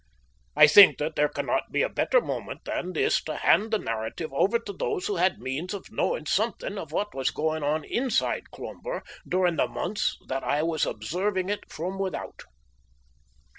I 0.55 0.65
think 0.65 0.97
that 0.97 1.15
there 1.15 1.29
cannot 1.29 1.71
be 1.71 1.83
a 1.83 1.87
better 1.87 2.21
moment 2.21 2.61
than 2.65 2.93
this 2.93 3.23
to 3.25 3.35
hand 3.35 3.69
the 3.69 3.77
narrative 3.77 4.33
over 4.33 4.57
to 4.57 4.73
those 4.73 5.05
who 5.05 5.17
had 5.17 5.37
means 5.37 5.75
of 5.75 5.91
knowing 5.91 6.25
something 6.25 6.79
of 6.79 6.91
what 6.91 7.13
was 7.13 7.29
going 7.29 7.61
on 7.61 7.83
inside 7.83 8.49
Cloomber 8.49 9.03
during 9.29 9.57
the 9.57 9.67
months 9.67 10.17
that 10.27 10.43
I 10.43 10.63
was 10.63 10.87
observing 10.87 11.49
it 11.49 11.71
from 11.71 11.99
without. 11.99 12.41